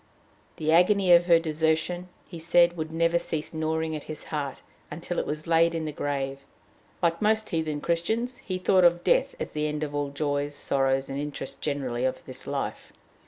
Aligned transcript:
The 0.55 0.71
agony 0.71 1.11
of 1.13 1.27
her 1.27 1.37
desertion, 1.37 2.09
he 2.25 2.39
said, 2.39 2.75
would 2.75 2.91
never 2.91 3.19
cease 3.19 3.53
gnawing 3.53 3.95
at 3.95 4.05
his 4.05 4.23
heart 4.23 4.57
until 4.89 5.19
it 5.19 5.27
was 5.27 5.45
laid 5.45 5.75
in 5.75 5.85
the 5.85 5.91
grave; 5.91 6.39
like 7.03 7.21
most 7.21 7.51
heathen 7.51 7.81
Christians, 7.81 8.37
he 8.37 8.57
thought 8.57 8.83
of 8.83 9.03
death 9.03 9.35
as 9.39 9.51
the 9.51 9.67
end 9.67 9.83
of 9.83 9.93
all 9.93 10.07
the 10.07 10.13
joys, 10.13 10.55
sorrows, 10.55 11.07
and 11.07 11.19
interests 11.19 11.59
generally 11.59 12.03
of 12.03 12.25
this 12.25 12.47
life. 12.47 12.91